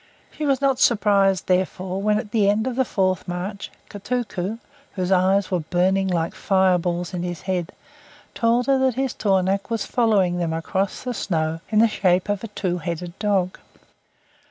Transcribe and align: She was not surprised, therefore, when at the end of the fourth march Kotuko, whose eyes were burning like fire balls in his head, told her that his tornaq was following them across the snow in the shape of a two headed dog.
She 0.31 0.47
was 0.47 0.61
not 0.61 0.79
surprised, 0.79 1.45
therefore, 1.45 2.01
when 2.01 2.17
at 2.17 2.31
the 2.31 2.49
end 2.49 2.65
of 2.65 2.75
the 2.75 2.83
fourth 2.83 3.27
march 3.27 3.69
Kotuko, 3.87 4.57
whose 4.93 5.11
eyes 5.11 5.51
were 5.51 5.59
burning 5.59 6.07
like 6.07 6.33
fire 6.33 6.79
balls 6.79 7.13
in 7.13 7.21
his 7.21 7.41
head, 7.43 7.71
told 8.33 8.65
her 8.65 8.79
that 8.79 8.95
his 8.95 9.13
tornaq 9.13 9.69
was 9.69 9.85
following 9.85 10.39
them 10.39 10.53
across 10.53 11.03
the 11.03 11.13
snow 11.13 11.59
in 11.69 11.77
the 11.77 11.87
shape 11.87 12.29
of 12.29 12.43
a 12.43 12.47
two 12.47 12.79
headed 12.79 13.19
dog. 13.19 13.59